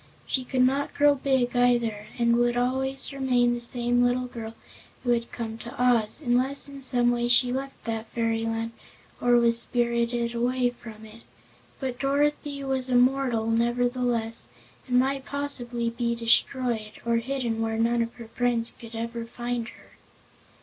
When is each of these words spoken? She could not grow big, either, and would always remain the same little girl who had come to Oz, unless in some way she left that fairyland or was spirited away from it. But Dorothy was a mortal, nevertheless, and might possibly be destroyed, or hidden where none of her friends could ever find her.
She 0.25 0.43
could 0.43 0.63
not 0.63 0.95
grow 0.95 1.13
big, 1.13 1.55
either, 1.55 2.07
and 2.17 2.35
would 2.37 2.57
always 2.57 3.13
remain 3.13 3.53
the 3.53 3.59
same 3.59 4.01
little 4.03 4.25
girl 4.25 4.55
who 5.03 5.11
had 5.11 5.31
come 5.31 5.59
to 5.59 5.75
Oz, 5.79 6.23
unless 6.25 6.67
in 6.67 6.81
some 6.81 7.11
way 7.11 7.27
she 7.27 7.53
left 7.53 7.83
that 7.85 8.07
fairyland 8.07 8.71
or 9.21 9.35
was 9.35 9.59
spirited 9.61 10.33
away 10.33 10.71
from 10.71 11.05
it. 11.05 11.21
But 11.79 11.99
Dorothy 11.99 12.63
was 12.63 12.89
a 12.89 12.95
mortal, 12.95 13.45
nevertheless, 13.51 14.47
and 14.87 14.97
might 14.97 15.23
possibly 15.23 15.91
be 15.91 16.15
destroyed, 16.15 16.93
or 17.05 17.17
hidden 17.17 17.61
where 17.61 17.77
none 17.77 18.01
of 18.01 18.15
her 18.15 18.27
friends 18.29 18.73
could 18.79 18.95
ever 18.95 19.25
find 19.25 19.67
her. 19.67 19.91